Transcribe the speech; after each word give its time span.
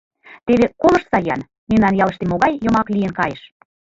Теве 0.45 0.67
колыштса-ян, 0.81 1.41
мемнан 1.69 1.93
ялыште 2.03 2.23
могай 2.31 2.53
йомак 2.63 2.87
лийын 2.93 3.11
кайыш. 3.19 3.41